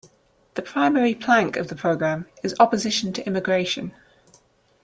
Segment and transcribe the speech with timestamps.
[0.55, 3.93] The primary plank of the program is opposition to immigration.